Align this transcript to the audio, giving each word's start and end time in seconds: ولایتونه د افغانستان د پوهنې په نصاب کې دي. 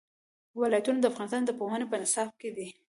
ولایتونه 0.59 0.99
د 1.01 1.05
افغانستان 1.11 1.43
د 1.45 1.51
پوهنې 1.59 1.85
په 1.89 1.95
نصاب 2.01 2.29
کې 2.39 2.49
دي. 2.55 2.67